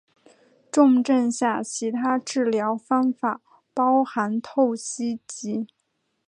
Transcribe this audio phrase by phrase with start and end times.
[0.71, 3.39] 重症下其他治疗方法
[3.71, 5.67] 包含透析及。